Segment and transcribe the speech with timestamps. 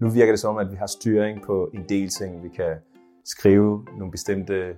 [0.00, 2.42] nu virker det som, at vi har styring på en del ting.
[2.42, 2.76] Vi kan
[3.24, 4.76] skrive nogle bestemte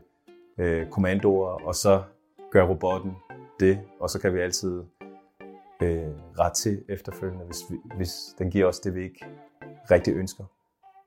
[0.59, 2.03] øh, kommandoer, og så
[2.51, 3.13] gør robotten
[3.61, 4.83] det, og så kan vi altid
[5.83, 9.27] øh, ret til efterfølgende, hvis, vi, hvis den giver os det, vi ikke
[9.91, 10.45] rigtig ønsker.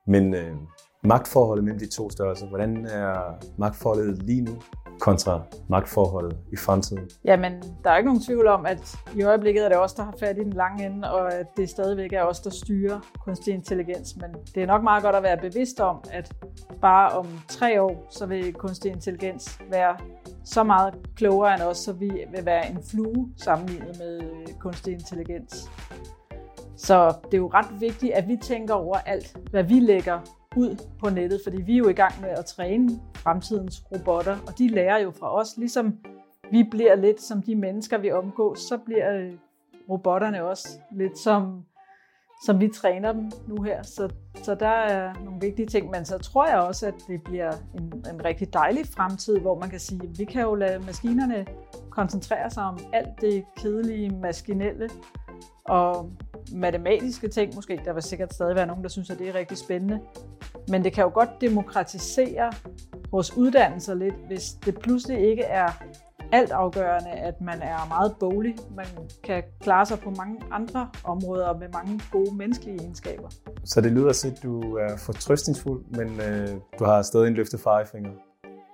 [0.07, 0.55] Men øh,
[1.03, 4.61] magtforholdet mellem de to størrelser, hvordan er magtforholdet lige nu
[5.01, 7.09] kontra magtforholdet i fremtiden?
[7.25, 10.13] Jamen, der er ikke nogen tvivl om, at i øjeblikket er det os, der har
[10.19, 14.15] fat i den lange ende, og at det stadigvæk er os, der styrer kunstig intelligens.
[14.15, 16.33] Men det er nok meget godt at være bevidst om, at
[16.81, 19.97] bare om tre år, så vil kunstig intelligens være
[20.45, 24.21] så meget klogere end os, så vi vil være en flue sammenlignet med
[24.59, 25.69] kunstig intelligens.
[26.77, 30.77] Så det er jo ret vigtigt, at vi tænker over alt, hvad vi lægger ud
[30.99, 34.67] på nettet, fordi vi er jo i gang med at træne fremtidens robotter, og de
[34.67, 35.97] lærer jo fra os, ligesom
[36.51, 39.33] vi bliver lidt som de mennesker, vi omgås, så bliver øh,
[39.89, 41.65] robotterne også lidt som,
[42.45, 43.83] som vi træner dem nu her.
[43.83, 47.51] Så, så der er nogle vigtige ting, men så tror jeg også, at det bliver
[47.77, 51.45] en, en rigtig dejlig fremtid, hvor man kan sige, at vi kan jo lade maskinerne
[51.89, 54.89] koncentrere sig om alt det kedelige, maskinelle,
[55.65, 56.11] og
[56.53, 57.81] matematiske ting måske.
[57.85, 59.99] Der vil sikkert stadig være nogen, der synes, at det er rigtig spændende.
[60.67, 62.51] Men det kan jo godt demokratisere
[63.11, 65.83] vores uddannelser lidt, hvis det pludselig ikke er
[66.31, 68.55] alt afgørende, at man er meget boglig.
[68.75, 68.85] Man
[69.23, 73.29] kan klare sig på mange andre områder med mange gode menneskelige egenskaber.
[73.63, 76.47] Så det lyder til, at du er fortrøstningsfuld, men øh,
[76.79, 78.11] du har stadig en løftet firefinger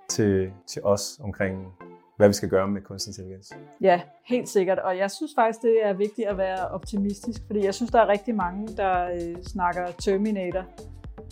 [0.10, 1.74] til, til os omkring
[2.18, 3.54] hvad vi skal gøre med kunstig intelligens.
[3.82, 4.80] Ja, helt sikkert.
[4.80, 8.08] Og jeg synes faktisk, det er vigtigt at være optimistisk, fordi jeg synes, der er
[8.08, 10.64] rigtig mange, der øh, snakker Terminator.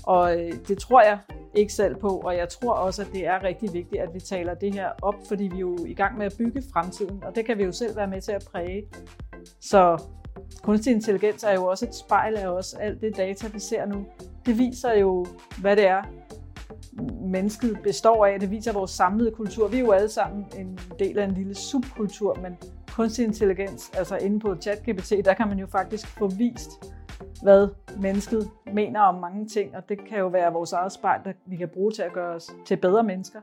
[0.04, 1.20] Og øh, det tror jeg
[1.54, 4.54] ikke selv på, og jeg tror også, at det er rigtig vigtigt, at vi taler
[4.54, 7.46] det her op, fordi vi er jo i gang med at bygge fremtiden, og det
[7.46, 8.84] kan vi jo selv være med til at præge.
[9.62, 10.04] Så
[10.64, 12.74] kunstig intelligens er jo også et spejl af os.
[12.74, 14.06] Alt det data, vi ser nu,
[14.46, 15.26] det viser jo,
[15.62, 16.04] hvad det er,
[17.22, 18.40] mennesket består af.
[18.40, 19.68] Det viser vores samlede kultur.
[19.68, 22.58] Vi er jo alle sammen en del af en lille subkultur, men
[22.96, 26.70] kunstig intelligens, altså inde på ChatGPT, der kan man jo faktisk få vist,
[27.44, 27.68] hvad
[28.02, 31.56] mennesket mener om mange ting, og det kan jo være vores eget spejl, der vi
[31.56, 33.40] kan bruge til at gøre os til bedre mennesker.